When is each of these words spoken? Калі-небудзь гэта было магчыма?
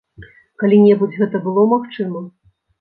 Калі-небудзь 0.63 1.19
гэта 1.21 1.45
было 1.45 1.69
магчыма? 1.77 2.27